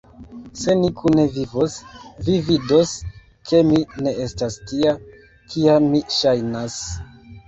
[0.59, 1.73] Se ni kune vivos,
[2.29, 2.93] vi vidos,
[3.49, 4.95] ke mi ne estas tia,
[5.53, 6.79] kia mi ŝajnas!